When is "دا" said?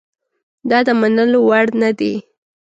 0.69-0.79